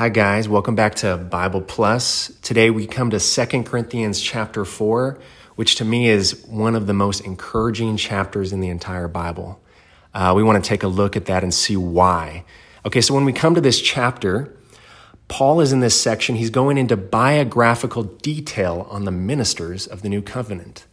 Hi 0.00 0.08
guys, 0.08 0.48
welcome 0.48 0.74
back 0.74 0.94
to 0.94 1.18
Bible 1.18 1.60
Plus. 1.60 2.32
Today 2.40 2.70
we 2.70 2.86
come 2.86 3.10
to 3.10 3.20
2 3.20 3.64
Corinthians 3.64 4.18
chapter 4.18 4.64
4, 4.64 5.18
which 5.56 5.74
to 5.74 5.84
me 5.84 6.08
is 6.08 6.42
one 6.46 6.74
of 6.74 6.86
the 6.86 6.94
most 6.94 7.20
encouraging 7.20 7.98
chapters 7.98 8.50
in 8.50 8.60
the 8.60 8.70
entire 8.70 9.08
Bible. 9.08 9.60
Uh, 10.14 10.32
we 10.34 10.42
want 10.42 10.64
to 10.64 10.66
take 10.66 10.82
a 10.82 10.88
look 10.88 11.16
at 11.16 11.26
that 11.26 11.42
and 11.42 11.52
see 11.52 11.76
why. 11.76 12.46
Okay, 12.86 13.02
so 13.02 13.12
when 13.12 13.26
we 13.26 13.34
come 13.34 13.54
to 13.54 13.60
this 13.60 13.78
chapter, 13.78 14.56
Paul 15.28 15.60
is 15.60 15.70
in 15.70 15.80
this 15.80 16.00
section. 16.00 16.36
He's 16.36 16.48
going 16.48 16.78
into 16.78 16.96
biographical 16.96 18.04
detail 18.04 18.86
on 18.88 19.04
the 19.04 19.12
ministers 19.12 19.86
of 19.86 20.00
the 20.00 20.08
new 20.08 20.22
covenant. 20.22 20.86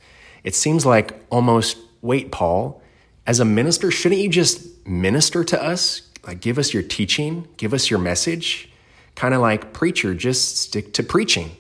It 0.43 0.53
seems 0.53 0.85
like 0.85 1.25
almost, 1.29 1.77
wait, 2.01 2.29
Paul, 2.29 2.81
as 3.25 3.39
a 3.39 3.45
minister, 3.45 3.89
shouldn't 3.89 4.19
you 4.19 4.27
just 4.27 4.85
minister 4.85 5.45
to 5.45 5.63
us? 5.63 6.01
Like, 6.25 6.41
give 6.41 6.57
us 6.57 6.73
your 6.73 6.83
teaching, 6.83 7.47
give 7.55 7.73
us 7.73 7.89
your 7.89 7.99
message? 7.99 8.69
Kind 9.17 9.33
of 9.33 9.41
like, 9.41 9.73
preacher, 9.73 10.13
just 10.13 10.59
stick 10.59 10.93
to 10.93 11.01
preaching. 11.01 11.57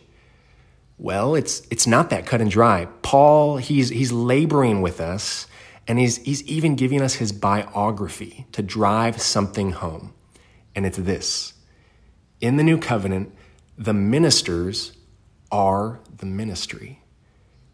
Well, 0.99 1.33
it's, 1.33 1.65
it's 1.71 1.87
not 1.87 2.11
that 2.11 2.27
cut 2.27 2.39
and 2.39 2.51
dry. 2.51 2.87
Paul, 3.01 3.57
he's, 3.57 3.89
he's 3.89 4.11
laboring 4.11 4.83
with 4.83 5.01
us, 5.01 5.47
and 5.87 5.97
he's, 5.97 6.17
he's 6.17 6.43
even 6.43 6.75
giving 6.75 7.01
us 7.01 7.15
his 7.15 7.31
biography 7.31 8.45
to 8.51 8.61
drive 8.61 9.19
something 9.19 9.71
home. 9.71 10.13
And 10.75 10.85
it's 10.85 10.99
this 10.99 11.55
in 12.39 12.57
the 12.57 12.63
new 12.63 12.77
covenant, 12.77 13.33
the 13.75 13.93
ministers 13.93 14.95
are 15.51 15.99
the 16.15 16.27
ministry, 16.27 17.01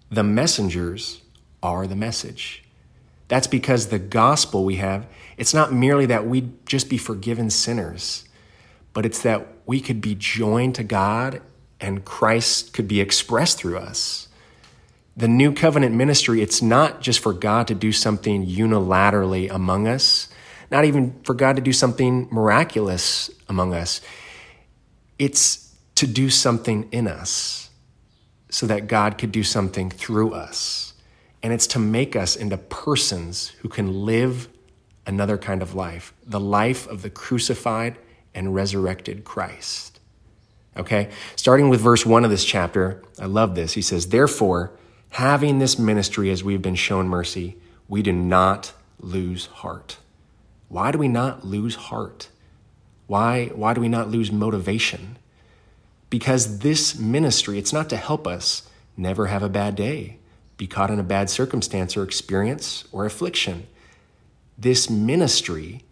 the 0.10 0.24
messengers 0.24 1.24
are 1.62 1.88
the 1.88 1.96
message. 1.98 2.64
That's 3.28 3.48
because 3.48 3.88
the 3.88 4.00
gospel 4.00 4.64
we 4.64 4.78
have, 4.78 5.08
it's 5.36 5.54
not 5.54 5.74
merely 5.74 6.06
that 6.06 6.26
we 6.26 6.52
just 6.66 6.90
be 6.90 6.98
forgiven 6.98 7.50
sinners, 7.50 8.24
but 8.94 9.06
it's 9.06 9.24
that 9.24 9.48
we 9.66 9.80
could 9.80 10.02
be 10.02 10.16
joined 10.16 10.76
to 10.76 10.84
God 10.84 11.42
and 11.82 12.06
Christ 12.06 12.74
could 12.74 12.88
be 12.88 13.02
expressed 13.02 13.58
through 13.58 13.78
us. 13.78 14.28
The 15.18 15.28
new 15.28 15.54
covenant 15.54 15.96
ministry, 15.96 16.42
it's 16.42 16.62
not 16.62 17.02
just 17.02 17.20
for 17.20 17.34
God 17.34 17.68
to 17.68 17.76
do 17.76 17.92
something 17.92 18.46
unilaterally 18.46 19.52
among 19.52 19.88
us, 19.88 20.30
not 20.72 20.86
even 20.86 21.20
for 21.24 21.34
God 21.34 21.56
to 21.58 21.62
do 21.62 21.74
something 21.74 22.28
miraculous 22.32 23.30
among 23.48 23.74
us. 23.74 24.02
It's 25.20 25.76
to 25.96 26.08
do 26.08 26.30
something 26.30 26.90
in 26.92 27.08
us 27.08 27.70
so 28.50 28.66
that 28.68 28.88
God 28.88 29.18
could 29.18 29.32
do 29.32 29.44
something 29.44 29.90
through 29.90 30.34
us. 30.34 30.94
And 31.44 31.52
it's 31.52 31.68
to 31.68 31.80
make 31.80 32.16
us 32.16 32.36
into 32.36 32.58
persons 32.58 33.50
who 33.50 33.70
can 33.70 34.06
live 34.06 34.48
another 35.06 35.38
kind 35.38 35.62
of 35.62 35.76
life, 35.76 36.14
the 36.26 36.40
life 36.40 36.88
of 36.88 37.02
the 37.02 37.10
crucified 37.10 37.98
and 38.34 38.56
resurrected 38.56 39.24
Christ. 39.24 40.00
Okay? 40.76 41.10
Starting 41.36 41.70
with 41.70 41.82
verse 41.82 42.06
1 42.06 42.24
of 42.24 42.32
this 42.32 42.46
chapter, 42.46 43.04
I 43.20 43.26
love 43.26 43.56
this. 43.56 43.74
He 43.74 43.82
says, 43.82 44.08
Therefore, 44.08 44.72
having 45.10 45.60
this 45.60 45.78
ministry 45.78 46.30
as 46.32 46.44
we've 46.44 46.62
been 46.62 46.76
shown 46.76 47.08
mercy, 47.08 47.58
we 47.88 48.02
do 48.02 48.12
not 48.12 48.74
lose 49.00 49.48
heart. 49.48 49.98
Why 50.70 50.92
do 50.92 50.98
we 50.98 51.08
not 51.08 51.46
lose 51.46 51.76
heart? 51.76 52.30
Why, 53.08 53.48
why 53.48 53.74
do 53.74 53.82
we 53.82 53.90
not 53.90 54.10
lose 54.10 54.32
motivation? 54.32 55.18
Because 56.10 56.60
this 56.60 56.98
ministry, 56.98 57.60
it's 57.60 57.74
not 57.74 57.90
to 57.90 57.98
help 57.98 58.26
us 58.26 58.70
never 58.96 59.28
have 59.28 59.44
a 59.44 59.50
bad 59.50 59.76
day, 59.76 60.18
be 60.58 60.68
caught 60.68 60.92
in 60.92 61.00
a 61.00 61.04
bad 61.04 61.30
circumstance 61.30 61.98
or 61.98 62.04
experience 62.04 62.86
or 62.92 63.06
affliction. 63.06 63.68
This 64.58 64.90
ministry 64.90 65.84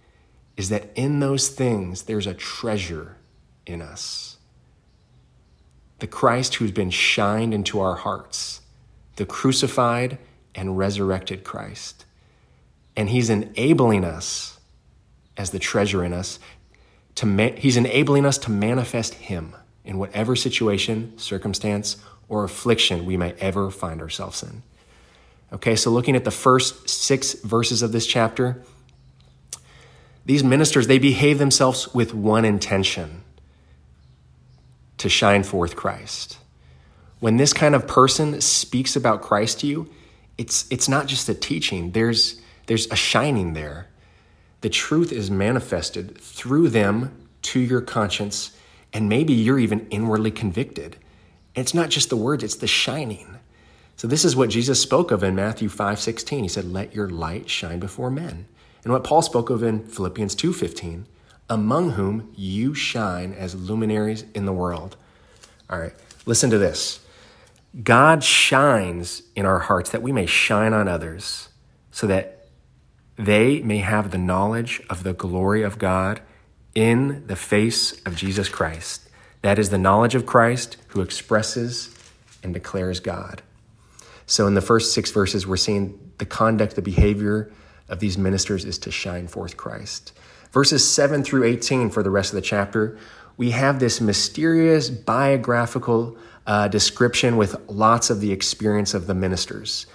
is 0.62 0.70
that 0.70 0.92
in 0.94 1.20
those 1.22 1.50
things 1.50 2.04
there's 2.04 2.28
a 2.28 2.36
treasure 2.36 3.16
in 3.66 3.81
us. 3.81 4.38
The 5.98 6.06
Christ 6.06 6.54
who's 6.56 6.70
been 6.72 6.92
shined 6.92 7.52
into 7.52 7.80
our 7.80 7.95
hearts, 7.95 8.62
the 9.16 9.26
crucified 9.26 10.20
and 10.54 10.77
resurrected 10.77 11.44
Christ. 11.44 12.05
And 12.95 13.10
he's 13.10 13.27
enabling 13.27 14.05
us 14.05 14.60
as 15.36 15.49
the 15.49 15.58
treasure 15.58 16.05
in 16.05 16.14
us 16.14 16.38
to 17.16 17.26
ma- 17.26 17.58
he's 17.58 17.76
enabling 17.76 18.28
us 18.28 18.38
to 18.38 18.52
manifest 18.52 19.16
him 19.16 19.55
in 19.83 19.98
whatever 19.98 20.36
situation, 20.36 21.17
circumstance, 21.17 21.98
or 22.30 22.43
affliction 22.43 23.08
we 23.08 23.17
may 23.17 23.33
ever 23.39 23.72
find 23.72 23.99
ourselves 23.99 24.43
in. 24.43 24.61
Okay, 25.52 25.76
so 25.76 25.89
looking 25.89 26.16
at 26.16 26.23
the 26.23 26.30
first 26.30 26.88
6 26.88 27.42
verses 27.42 27.82
of 27.82 27.93
this 27.93 28.05
chapter, 28.05 28.61
these 30.31 30.45
ministers, 30.45 30.87
they 30.87 30.97
behave 30.97 31.39
themselves 31.39 31.93
with 31.93 32.14
one 32.14 32.45
intention 32.45 33.21
to 34.97 35.09
shine 35.09 35.43
forth 35.43 35.75
Christ. 35.75 36.37
When 37.19 37.36
this 37.36 37.52
kind 37.52 37.75
of 37.75 37.86
person 37.86 38.39
speaks 38.39 38.95
about 38.95 39.21
Christ 39.21 39.59
to 39.59 39.67
you, 39.67 39.89
it's, 40.37 40.71
it's 40.71 40.87
not 40.87 41.08
just 41.08 41.27
a 41.27 41.33
teaching, 41.33 41.92
there's, 41.92 42.39
there's 42.67 42.89
a 42.89 42.95
shining 42.95 43.55
there. 43.55 43.89
The 44.61 44.69
truth 44.69 45.11
is 45.11 45.30
manifested 45.30 46.17
through 46.17 46.69
them 46.69 47.27
to 47.42 47.59
your 47.59 47.81
conscience, 47.81 48.58
and 48.93 49.09
maybe 49.09 49.33
you're 49.33 49.59
even 49.59 49.86
inwardly 49.89 50.31
convicted. 50.31 50.95
It's 51.55 51.73
not 51.73 51.89
just 51.89 52.09
the 52.09 52.15
words, 52.15 52.42
it's 52.42 52.55
the 52.55 52.67
shining. 52.67 53.37
So 53.98 54.08
this 54.08 54.23
is 54.23 54.33
what 54.33 54.49
Jesus 54.49 54.81
spoke 54.81 55.11
of 55.11 55.25
in 55.25 55.36
Matthew 55.36 55.67
5 55.67 55.99
16. 55.99 56.43
He 56.43 56.48
said, 56.48 56.71
Let 56.71 56.95
your 56.95 57.09
light 57.09 57.49
shine 57.49 57.81
before 57.81 58.09
men 58.09 58.45
and 58.83 58.92
what 58.93 59.03
Paul 59.03 59.21
spoke 59.21 59.49
of 59.49 59.64
in 59.64 59.87
Philippians 59.87 60.36
2:15, 60.36 61.08
among 61.49 61.92
whom 61.92 62.31
you 62.36 62.73
shine 62.73 63.33
as 63.33 63.55
luminaries 63.55 64.23
in 64.33 64.45
the 64.45 64.53
world. 64.53 64.95
All 65.69 65.80
right, 65.80 65.93
listen 66.25 66.49
to 66.49 66.58
this. 66.58 66.99
God 67.83 68.23
shines 68.23 69.23
in 69.36 69.45
our 69.45 69.59
hearts 69.59 69.92
that 69.92 70.02
we 70.02 70.11
may 70.11 70.25
shine 70.25 70.73
on 70.73 70.87
others, 70.87 71.49
so 71.92 72.08
that 72.08 72.47
they 73.17 73.61
may 73.61 73.77
have 73.77 74.11
the 74.11 74.17
knowledge 74.17 74.81
of 74.89 75.03
the 75.03 75.13
glory 75.13 75.61
of 75.61 75.77
God 75.77 76.21
in 76.73 77.25
the 77.27 77.36
face 77.36 78.02
of 78.03 78.15
Jesus 78.15 78.49
Christ. 78.49 79.09
That 79.42 79.59
is 79.59 79.69
the 79.69 79.77
knowledge 79.77 80.15
of 80.15 80.25
Christ 80.25 80.77
who 80.87 81.02
expresses 81.02 81.95
and 82.43 82.53
declares 82.53 82.99
God. 82.99 83.42
So, 84.25 84.48
in 84.48 84.53
the 84.53 84.61
first 84.61 84.93
six 84.93 85.11
verses, 85.11 85.45
we're 85.45 85.58
seeing 85.58 86.11
the 86.17 86.25
conduct, 86.25 86.75
the 86.75 86.81
behavior, 86.81 87.52
of 87.89 87.99
these 87.99 88.17
ministers 88.17 88.65
is 88.65 88.77
to 88.80 88.92
shine 88.92 89.27
forth 89.27 89.58
Christ. 89.58 90.14
Verses 90.52 90.87
7 90.87 91.23
through 91.23 91.43
18 91.43 91.89
for 91.89 92.03
the 92.03 92.09
rest 92.09 92.31
of 92.31 92.36
the 92.36 92.42
chapter, 92.42 92.97
we 93.37 93.52
have 93.52 93.80
this 93.80 94.02
mysterious 94.02 94.89
biographical 94.89 96.17
uh, 96.45 96.67
description 96.67 97.37
with 97.37 97.55
lots 97.69 98.09
of 98.09 98.19
the 98.19 98.31
experience 98.31 98.93
of 98.93 99.08
the 99.08 99.15
ministers, 99.15 99.86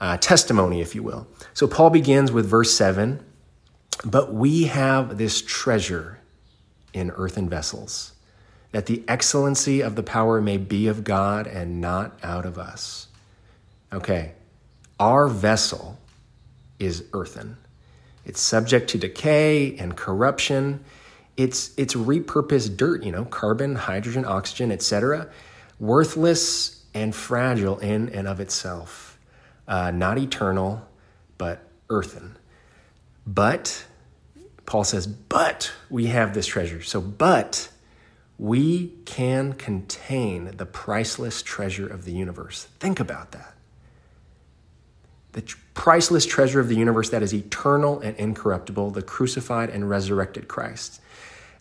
uh, 0.00 0.16
testimony, 0.18 0.80
if 0.80 0.94
you 0.94 1.02
will. 1.02 1.26
So 1.54 1.66
Paul 1.66 1.90
begins 1.90 2.32
with 2.32 2.46
verse 2.46 2.74
7 2.76 3.24
But 4.04 4.34
we 4.34 4.64
have 4.64 5.18
this 5.18 5.40
treasure 5.40 6.20
in 6.92 7.10
earthen 7.12 7.48
vessels, 7.48 8.12
that 8.72 8.86
the 8.86 9.02
excellency 9.08 9.80
of 9.80 9.96
the 9.96 10.02
power 10.02 10.40
may 10.40 10.56
be 10.56 10.86
of 10.86 11.04
God 11.04 11.46
and 11.46 11.80
not 11.80 12.18
out 12.22 12.44
of 12.44 12.58
us. 12.58 13.08
Okay, 13.92 14.32
our 14.98 15.28
vessel 15.28 15.98
is 16.84 17.04
earthen. 17.12 17.56
It's 18.24 18.40
subject 18.40 18.90
to 18.90 18.98
decay 18.98 19.76
and 19.76 19.96
corruption. 19.96 20.84
It's, 21.36 21.72
it's 21.76 21.94
repurposed 21.94 22.76
dirt, 22.76 23.02
you 23.02 23.12
know, 23.12 23.24
carbon, 23.24 23.74
hydrogen, 23.74 24.24
oxygen, 24.24 24.72
etc., 24.72 25.28
worthless 25.78 26.84
and 26.94 27.14
fragile 27.14 27.78
in 27.78 28.08
and 28.10 28.28
of 28.28 28.40
itself. 28.40 29.18
Uh, 29.66 29.90
not 29.90 30.18
eternal, 30.18 30.86
but 31.38 31.66
earthen. 31.90 32.36
But, 33.26 33.84
Paul 34.66 34.84
says, 34.84 35.06
but 35.06 35.72
we 35.90 36.06
have 36.06 36.34
this 36.34 36.46
treasure. 36.46 36.82
So, 36.82 37.00
but 37.00 37.70
we 38.38 38.92
can 39.04 39.54
contain 39.54 40.56
the 40.56 40.66
priceless 40.66 41.42
treasure 41.42 41.86
of 41.86 42.04
the 42.04 42.12
universe. 42.12 42.68
Think 42.78 43.00
about 43.00 43.32
that 43.32 43.53
the 45.34 45.54
priceless 45.74 46.24
treasure 46.24 46.60
of 46.60 46.68
the 46.68 46.76
universe 46.76 47.10
that 47.10 47.22
is 47.22 47.34
eternal 47.34 48.00
and 48.00 48.16
incorruptible, 48.16 48.90
the 48.90 49.02
crucified 49.02 49.68
and 49.68 49.90
resurrected 49.90 50.48
Christ. 50.48 51.00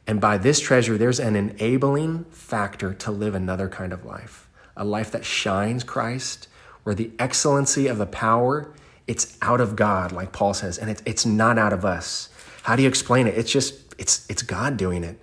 And 0.06 0.22
by 0.22 0.38
this 0.38 0.60
treasure, 0.60 0.98
there's 0.98 1.20
an 1.20 1.36
enabling 1.36 2.26
factor 2.26 2.94
to 2.94 3.12
live 3.12 3.36
another 3.36 3.68
kind 3.68 3.92
of 3.92 4.06
life, 4.06 4.48
a 4.78 4.86
life 4.86 5.12
that 5.12 5.26
shines 5.26 5.84
Christ, 5.84 6.48
where 6.84 6.94
the 6.94 7.12
excellency 7.18 7.88
of 7.88 7.98
the 7.98 8.06
power, 8.06 8.72
it's 9.08 9.38
out 9.42 9.62
of 9.62 9.76
God, 9.76 10.12
like 10.12 10.32
Paul 10.32 10.54
says, 10.54 10.78
and 10.78 10.90
it's, 10.90 11.02
it's 11.06 11.26
not 11.26 11.58
out 11.58 11.74
of 11.74 11.84
us. 11.84 12.30
How 12.64 12.76
do 12.76 12.84
you 12.84 12.90
explain 12.90 13.28
it? 13.28 13.38
It's 13.38 13.52
just, 13.52 13.96
it's, 13.98 14.30
it's 14.30 14.42
God 14.44 14.78
doing 14.78 15.04
it. 15.04 15.18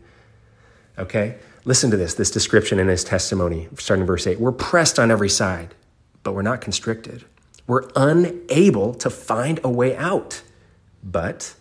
Okay? 0.98 1.36
Listen 1.64 1.90
to 1.90 1.96
this, 1.96 2.14
this 2.14 2.30
description 2.30 2.80
in 2.80 2.88
his 2.88 3.04
testimony, 3.04 3.68
starting 3.78 4.06
verse 4.06 4.26
8. 4.26 4.40
We're 4.40 4.52
pressed 4.52 4.98
on 4.98 5.10
every 5.10 5.28
side, 5.28 5.74
but 6.22 6.32
we're 6.32 6.42
not 6.42 6.60
constricted. 6.60 7.24
We're 7.70 7.88
unable 7.94 8.94
to 8.94 9.08
find 9.08 9.60
a 9.62 9.70
way 9.70 9.96
out, 9.96 10.42
but 11.04 11.54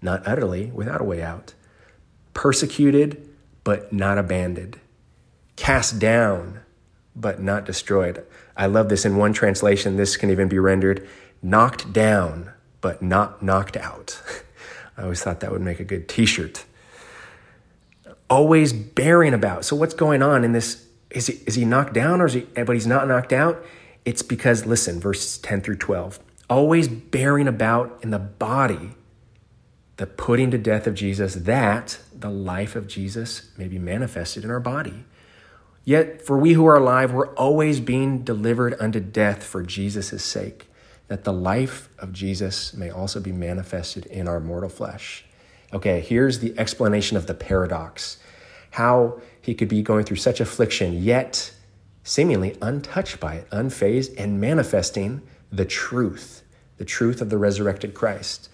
not 0.00 0.26
utterly 0.26 0.72
without 0.72 1.00
a 1.00 1.04
way 1.04 1.22
out. 1.22 1.54
Persecuted, 2.34 3.28
but 3.62 3.92
not 3.92 4.18
abandoned, 4.18 4.80
cast 5.54 6.00
down, 6.00 6.62
but 7.14 7.40
not 7.40 7.64
destroyed. 7.64 8.26
I 8.56 8.66
love 8.66 8.88
this 8.88 9.04
in 9.04 9.16
one 9.16 9.32
translation. 9.32 9.96
This 9.96 10.16
can 10.16 10.30
even 10.30 10.48
be 10.48 10.58
rendered 10.58 11.08
knocked 11.44 11.92
down, 11.92 12.50
but 12.80 13.00
not 13.00 13.40
knocked 13.40 13.76
out. 13.76 14.20
I 14.96 15.04
always 15.04 15.22
thought 15.22 15.38
that 15.38 15.52
would 15.52 15.62
make 15.62 15.78
a 15.78 15.84
good 15.84 16.08
t 16.08 16.26
shirt. 16.26 16.64
Always 18.28 18.72
bearing 18.72 19.32
about. 19.32 19.64
So, 19.64 19.76
what's 19.76 19.94
going 19.94 20.24
on 20.24 20.42
in 20.42 20.50
this? 20.50 20.88
Is 21.10 21.28
he, 21.28 21.34
is 21.46 21.54
he 21.54 21.64
knocked 21.64 21.92
down 21.92 22.20
or 22.20 22.26
is 22.26 22.32
he, 22.32 22.40
but 22.40 22.70
he's 22.70 22.88
not 22.88 23.06
knocked 23.06 23.32
out? 23.32 23.64
It's 24.04 24.22
because, 24.22 24.66
listen, 24.66 25.00
verses 25.00 25.38
10 25.38 25.60
through 25.60 25.76
12. 25.76 26.18
Always 26.50 26.88
bearing 26.88 27.48
about 27.48 28.00
in 28.02 28.10
the 28.10 28.18
body 28.18 28.92
the 29.96 30.06
putting 30.06 30.50
to 30.50 30.58
death 30.58 30.86
of 30.86 30.94
Jesus, 30.94 31.34
that 31.34 31.98
the 32.12 32.30
life 32.30 32.74
of 32.74 32.88
Jesus 32.88 33.50
may 33.56 33.68
be 33.68 33.78
manifested 33.78 34.42
in 34.42 34.50
our 34.50 34.60
body. 34.60 35.04
Yet, 35.84 36.22
for 36.22 36.38
we 36.38 36.54
who 36.54 36.66
are 36.66 36.76
alive, 36.76 37.12
we're 37.12 37.34
always 37.34 37.80
being 37.80 38.22
delivered 38.22 38.74
unto 38.80 39.00
death 39.00 39.44
for 39.44 39.62
Jesus' 39.62 40.24
sake, 40.24 40.68
that 41.08 41.24
the 41.24 41.32
life 41.32 41.88
of 41.98 42.12
Jesus 42.12 42.72
may 42.72 42.90
also 42.90 43.20
be 43.20 43.32
manifested 43.32 44.06
in 44.06 44.28
our 44.28 44.40
mortal 44.40 44.68
flesh. 44.68 45.24
Okay, 45.72 46.00
here's 46.00 46.38
the 46.38 46.58
explanation 46.58 47.16
of 47.16 47.26
the 47.26 47.34
paradox 47.34 48.18
how 48.72 49.20
he 49.40 49.54
could 49.54 49.68
be 49.68 49.82
going 49.82 50.04
through 50.04 50.16
such 50.16 50.40
affliction, 50.40 50.94
yet 50.94 51.52
seemingly 52.04 52.56
untouched 52.60 53.20
by 53.20 53.34
it, 53.34 53.50
unfazed, 53.50 54.14
and 54.18 54.40
manifesting 54.40 55.22
the 55.50 55.64
truth, 55.64 56.42
the 56.78 56.84
truth 56.84 57.20
of 57.20 57.30
the 57.30 57.38
resurrected 57.38 57.94
Christ. 57.94 58.48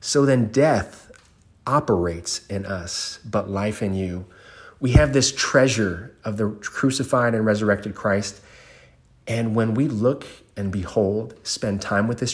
So 0.00 0.26
then 0.26 0.48
death 0.48 1.10
operates 1.66 2.46
in 2.46 2.66
us, 2.66 3.18
but 3.24 3.48
life 3.50 3.82
in 3.82 3.94
you 3.94 4.26
we 4.80 4.92
have 4.92 5.12
this 5.12 5.32
treasure 5.32 6.14
of 6.24 6.36
the 6.36 6.50
crucified 6.50 7.34
and 7.34 7.46
resurrected 7.46 7.94
Christ. 7.94 8.40
And 9.26 9.54
when 9.54 9.74
we 9.74 9.88
look 9.88 10.26
and 10.56 10.70
behold, 10.70 11.34
spend 11.42 11.80
time 11.80 12.08
with 12.08 12.18
this 12.18 12.32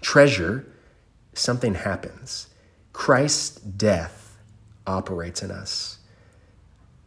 treasure, 0.00 0.66
something 1.32 1.74
happens. 1.74 2.48
Christ's 2.92 3.60
death 3.60 4.36
operates 4.86 5.42
in 5.42 5.50
us. 5.50 5.98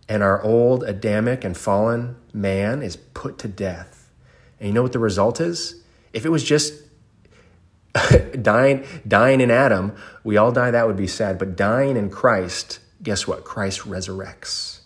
And 0.08 0.22
our 0.22 0.42
old 0.42 0.84
Adamic 0.84 1.44
and 1.44 1.58
fallen 1.58 2.16
man 2.34 2.82
is 2.82 2.96
put 2.96 3.38
to 3.40 3.48
death. 3.48 4.12
And 4.60 4.68
you 4.68 4.74
know 4.74 4.84
what 4.84 4.94
the 4.94 5.00
result 5.00 5.42
is? 5.42 5.84
If 6.14 6.26
it 6.26 6.30
was 6.30 6.44
just 6.44 6.74
dying, 8.42 8.86
dying 9.08 9.42
in 9.42 9.52
Adam, 9.52 9.96
we 10.24 10.38
all 10.38 10.52
die, 10.52 10.72
that 10.72 10.88
would 10.88 10.98
be 10.98 11.08
sad. 11.08 11.40
But 11.40 11.56
dying 11.56 11.98
in 11.98 12.10
Christ, 12.10 12.80
guess 13.02 13.28
what? 13.28 13.44
Christ 13.44 13.82
resurrects. 13.82 14.80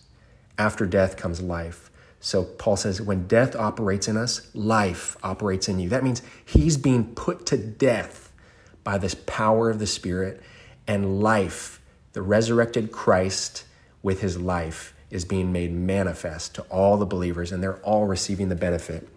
After 0.58 0.86
death 0.86 1.16
comes 1.16 1.40
life. 1.40 1.90
So 2.20 2.44
Paul 2.44 2.76
says, 2.76 3.00
when 3.00 3.26
death 3.26 3.56
operates 3.56 4.06
in 4.06 4.16
us, 4.16 4.50
life 4.54 5.16
operates 5.22 5.68
in 5.68 5.78
you. 5.78 5.88
That 5.88 6.04
means 6.04 6.22
he's 6.44 6.76
being 6.76 7.14
put 7.14 7.46
to 7.46 7.56
death 7.56 8.30
by 8.84 8.98
this 8.98 9.14
power 9.14 9.70
of 9.70 9.78
the 9.78 9.86
Spirit, 9.86 10.42
and 10.86 11.20
life, 11.20 11.80
the 12.12 12.22
resurrected 12.22 12.90
Christ 12.90 13.64
with 14.02 14.20
his 14.20 14.38
life, 14.38 14.94
is 15.10 15.24
being 15.24 15.52
made 15.52 15.72
manifest 15.72 16.54
to 16.54 16.62
all 16.62 16.96
the 16.96 17.06
believers, 17.06 17.52
and 17.52 17.62
they're 17.62 17.78
all 17.78 18.06
receiving 18.06 18.48
the 18.48 18.56
benefit. 18.56 19.08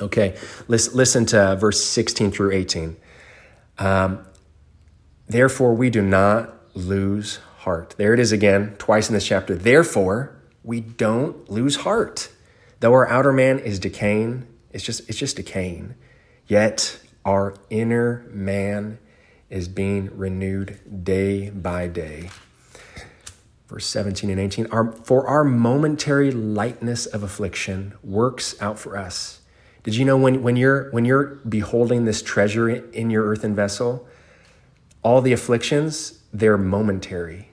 Okay, 0.00 0.36
listen 0.68 1.24
to 1.26 1.56
verse 1.56 1.82
16 1.82 2.30
through 2.30 2.52
18. 2.52 2.96
Um, 3.78 4.26
Therefore, 5.28 5.74
we 5.74 5.90
do 5.90 6.02
not 6.02 6.54
lose 6.76 7.40
heart. 7.58 7.94
There 7.98 8.14
it 8.14 8.20
is 8.20 8.32
again, 8.32 8.76
twice 8.78 9.08
in 9.08 9.14
this 9.14 9.26
chapter. 9.26 9.56
Therefore, 9.56 10.36
we 10.62 10.80
don't 10.80 11.48
lose 11.50 11.76
heart. 11.76 12.28
Though 12.80 12.92
our 12.92 13.08
outer 13.08 13.32
man 13.32 13.58
is 13.58 13.78
decaying, 13.78 14.46
it's 14.72 14.84
just 14.84 15.08
it's 15.08 15.18
just 15.18 15.36
decaying. 15.36 15.94
Yet 16.46 17.00
our 17.24 17.54
inner 17.70 18.26
man 18.30 18.98
is 19.50 19.68
being 19.68 20.16
renewed 20.16 21.04
day 21.04 21.50
by 21.50 21.88
day. 21.88 22.30
Verse 23.68 23.86
17 23.86 24.30
and 24.30 24.40
18 24.40 24.66
our, 24.66 24.92
For 24.92 25.26
our 25.26 25.44
momentary 25.44 26.30
lightness 26.30 27.06
of 27.06 27.22
affliction 27.22 27.94
works 28.02 28.60
out 28.60 28.78
for 28.78 28.96
us. 28.96 29.40
Did 29.82 29.96
you 29.96 30.04
know 30.04 30.16
when, 30.16 30.42
when, 30.42 30.56
you're, 30.56 30.90
when 30.90 31.04
you're 31.04 31.36
beholding 31.48 32.04
this 32.04 32.22
treasure 32.22 32.68
in 32.68 33.10
your 33.10 33.24
earthen 33.24 33.54
vessel, 33.54 34.06
all 35.02 35.20
the 35.20 35.32
afflictions, 35.32 36.20
they're 36.32 36.58
momentary 36.58 37.50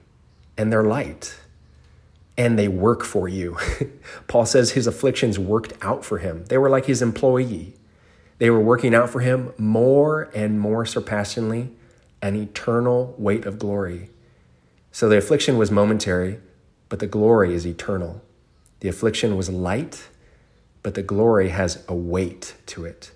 and 0.56 0.72
they're 0.72 0.84
light 0.84 1.36
and 2.36 2.58
they 2.58 2.68
work 2.68 3.04
for 3.04 3.28
you. 3.28 3.56
Paul 4.28 4.46
says 4.46 4.72
his 4.72 4.86
afflictions 4.86 5.38
worked 5.38 5.72
out 5.82 6.04
for 6.04 6.18
him. 6.18 6.44
They 6.46 6.58
were 6.58 6.68
like 6.68 6.86
his 6.86 7.02
employee. 7.02 7.74
They 8.38 8.50
were 8.50 8.60
working 8.60 8.94
out 8.94 9.10
for 9.10 9.20
him 9.20 9.52
more 9.56 10.30
and 10.34 10.58
more 10.58 10.84
surpassingly 10.84 11.70
an 12.20 12.34
eternal 12.34 13.14
weight 13.18 13.46
of 13.46 13.58
glory. 13.58 14.10
So 14.94 15.08
the 15.08 15.18
affliction 15.18 15.58
was 15.58 15.72
momentary, 15.72 16.38
but 16.88 17.00
the 17.00 17.08
glory 17.08 17.52
is 17.52 17.66
eternal. 17.66 18.22
The 18.78 18.88
affliction 18.88 19.36
was 19.36 19.50
light, 19.50 20.06
but 20.84 20.94
the 20.94 21.02
glory 21.02 21.48
has 21.48 21.84
a 21.88 21.94
weight 21.96 22.54
to 22.66 22.84
it. 22.84 23.10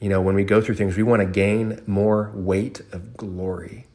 You 0.00 0.10
know, 0.10 0.20
when 0.20 0.34
we 0.34 0.44
go 0.44 0.60
through 0.60 0.74
things, 0.74 0.98
we 0.98 1.02
want 1.02 1.22
to 1.22 1.26
gain 1.26 1.80
more 1.86 2.30
weight 2.34 2.82
of 2.92 3.16
glory. 3.16 3.86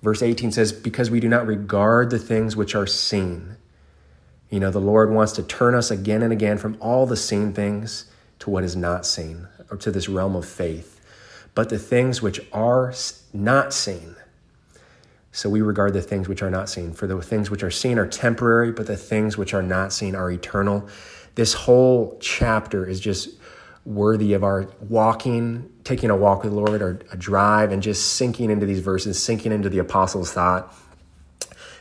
Verse 0.00 0.22
18 0.22 0.50
says, 0.50 0.72
Because 0.72 1.10
we 1.10 1.20
do 1.20 1.28
not 1.28 1.46
regard 1.46 2.08
the 2.08 2.18
things 2.18 2.56
which 2.56 2.74
are 2.74 2.86
seen. 2.86 3.58
You 4.48 4.60
know, 4.60 4.70
the 4.70 4.80
Lord 4.80 5.10
wants 5.10 5.32
to 5.32 5.42
turn 5.42 5.74
us 5.74 5.90
again 5.90 6.22
and 6.22 6.32
again 6.32 6.56
from 6.56 6.78
all 6.80 7.04
the 7.04 7.18
seen 7.18 7.52
things 7.52 8.10
to 8.38 8.48
what 8.48 8.64
is 8.64 8.74
not 8.74 9.04
seen, 9.04 9.46
or 9.70 9.76
to 9.76 9.90
this 9.90 10.08
realm 10.08 10.36
of 10.36 10.46
faith. 10.46 11.02
But 11.54 11.68
the 11.68 11.78
things 11.78 12.22
which 12.22 12.40
are 12.50 12.94
not 13.34 13.74
seen. 13.74 14.16
So 15.34 15.50
we 15.50 15.62
regard 15.62 15.94
the 15.94 16.00
things 16.00 16.28
which 16.28 16.42
are 16.42 16.50
not 16.50 16.68
seen. 16.68 16.92
For 16.92 17.08
the 17.08 17.20
things 17.20 17.50
which 17.50 17.64
are 17.64 17.70
seen 17.70 17.98
are 17.98 18.06
temporary, 18.06 18.70
but 18.70 18.86
the 18.86 18.96
things 18.96 19.36
which 19.36 19.52
are 19.52 19.64
not 19.64 19.92
seen 19.92 20.14
are 20.14 20.30
eternal. 20.30 20.88
This 21.34 21.54
whole 21.54 22.16
chapter 22.20 22.86
is 22.86 23.00
just 23.00 23.30
worthy 23.84 24.32
of 24.34 24.44
our 24.44 24.70
walking, 24.88 25.68
taking 25.82 26.08
a 26.08 26.16
walk 26.16 26.44
with 26.44 26.52
the 26.52 26.58
Lord 26.60 26.80
or 26.80 27.00
a 27.10 27.16
drive 27.16 27.72
and 27.72 27.82
just 27.82 28.14
sinking 28.14 28.48
into 28.48 28.64
these 28.64 28.78
verses, 28.78 29.20
sinking 29.20 29.50
into 29.50 29.68
the 29.68 29.78
apostles' 29.78 30.32
thought. 30.32 30.72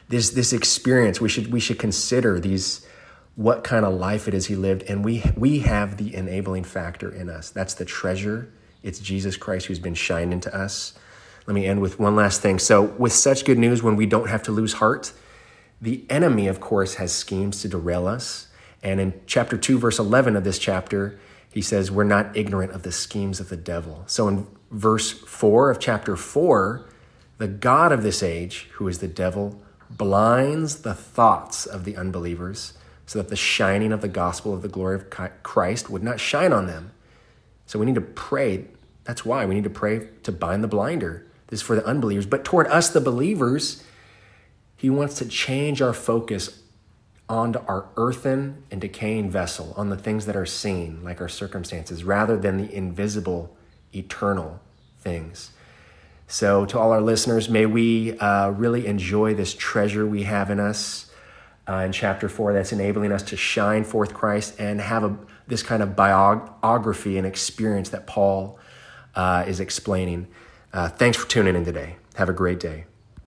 This 0.09 0.31
this 0.31 0.51
experience, 0.51 1.21
we 1.21 1.29
should 1.29 1.53
we 1.53 1.59
should 1.59 1.77
consider 1.77 2.39
these 2.39 2.83
what 3.35 3.63
kind 3.63 3.85
of 3.85 3.93
life 3.93 4.27
it 4.27 4.33
is 4.33 4.47
he 4.47 4.55
lived, 4.55 4.81
and 4.89 5.05
we 5.05 5.23
we 5.37 5.59
have 5.59 5.97
the 5.97 6.15
enabling 6.15 6.63
factor 6.63 7.07
in 7.07 7.29
us. 7.29 7.51
That's 7.51 7.75
the 7.75 7.85
treasure. 7.85 8.51
It's 8.81 8.97
Jesus 8.97 9.37
Christ 9.37 9.67
who's 9.67 9.79
been 9.79 9.93
shined 9.93 10.33
into 10.33 10.53
us. 10.53 10.93
Let 11.45 11.53
me 11.53 11.65
end 11.65 11.81
with 11.81 11.99
one 11.99 12.15
last 12.15 12.41
thing. 12.41 12.59
So, 12.59 12.83
with 12.83 13.13
such 13.13 13.45
good 13.45 13.57
news, 13.57 13.83
when 13.83 13.95
we 13.95 14.05
don't 14.05 14.29
have 14.29 14.43
to 14.43 14.51
lose 14.51 14.73
heart, 14.73 15.11
the 15.81 16.05
enemy, 16.09 16.47
of 16.47 16.61
course, 16.61 16.95
has 16.95 17.11
schemes 17.11 17.61
to 17.61 17.67
derail 17.67 18.07
us. 18.07 18.47
And 18.81 19.01
in 19.01 19.19
chapter 19.25 19.57
2, 19.57 19.77
verse 19.77 19.99
11 19.99 20.35
of 20.35 20.43
this 20.43 20.57
chapter, 20.57 21.19
he 21.51 21.61
says, 21.61 21.91
We're 21.91 22.05
not 22.05 22.35
ignorant 22.35 22.71
of 22.71 22.83
the 22.83 22.91
schemes 22.91 23.39
of 23.39 23.49
the 23.49 23.57
devil. 23.57 24.03
So 24.07 24.27
in 24.27 24.47
verse 24.71 25.11
4 25.11 25.69
of 25.69 25.79
chapter 25.79 26.15
4, 26.15 26.85
the 27.37 27.47
God 27.47 27.91
of 27.91 28.03
this 28.03 28.23
age, 28.23 28.69
who 28.73 28.87
is 28.87 28.99
the 28.99 29.07
devil, 29.07 29.61
blinds 29.89 30.83
the 30.83 30.93
thoughts 30.93 31.65
of 31.65 31.83
the 31.83 31.97
unbelievers 31.97 32.73
so 33.05 33.19
that 33.19 33.29
the 33.29 33.35
shining 33.35 33.91
of 33.91 34.01
the 34.01 34.07
gospel 34.07 34.53
of 34.53 34.61
the 34.61 34.67
glory 34.67 34.95
of 34.95 35.09
Christ 35.43 35.89
would 35.89 36.03
not 36.03 36.19
shine 36.19 36.53
on 36.53 36.67
them. 36.67 36.91
So 37.65 37.77
we 37.77 37.85
need 37.85 37.95
to 37.95 38.01
pray. 38.01 38.65
That's 39.03 39.25
why 39.25 39.45
we 39.45 39.55
need 39.55 39.65
to 39.65 39.69
pray 39.69 40.07
to 40.23 40.31
bind 40.31 40.63
the 40.63 40.67
blinder. 40.67 41.25
This 41.53 41.59
is 41.59 41.67
for 41.67 41.75
the 41.75 41.85
unbelievers. 41.85 42.25
But 42.25 42.43
toward 42.43 42.65
us, 42.65 42.89
the 42.89 42.99
believers, 42.99 43.83
he 44.75 44.89
wants 44.89 45.19
to 45.19 45.25
change 45.25 45.83
our 45.83 45.93
focus 45.93 46.63
onto 47.29 47.59
our 47.67 47.89
earthen 47.95 48.63
and 48.71 48.81
decaying 48.81 49.29
vessel, 49.29 49.71
on 49.77 49.89
the 49.89 49.95
things 49.95 50.25
that 50.25 50.35
are 50.35 50.47
seen, 50.47 51.03
like 51.03 51.21
our 51.21 51.29
circumstances, 51.29 52.03
rather 52.03 52.37
than 52.37 52.57
the 52.57 52.73
invisible, 52.73 53.55
eternal 53.93 54.61
things. 54.97 55.51
So, 56.27 56.65
to 56.65 56.79
all 56.79 56.91
our 56.91 57.01
listeners, 57.01 57.47
may 57.49 57.67
we 57.67 58.17
uh, 58.17 58.49
really 58.49 58.87
enjoy 58.87 59.35
this 59.35 59.53
treasure 59.53 60.07
we 60.07 60.23
have 60.23 60.49
in 60.49 60.59
us 60.59 61.11
uh, 61.69 61.83
in 61.85 61.91
chapter 61.91 62.29
four 62.29 62.53
that's 62.53 62.71
enabling 62.71 63.11
us 63.11 63.21
to 63.21 63.37
shine 63.37 63.83
forth 63.83 64.15
Christ 64.15 64.55
and 64.59 64.81
have 64.81 65.03
a, 65.03 65.15
this 65.45 65.61
kind 65.61 65.83
of 65.83 65.95
biography 65.95 67.19
and 67.19 67.27
experience 67.27 67.89
that 67.89 68.07
Paul 68.07 68.57
uh, 69.13 69.45
is 69.47 69.59
explaining. 69.59 70.25
Uh, 70.73 70.89
thanks 70.89 71.17
for 71.17 71.27
tuning 71.27 71.55
in 71.55 71.63
today. 71.63 71.97
Have 72.15 72.29
a 72.29 72.33
great 72.33 72.59
day. 72.59 72.85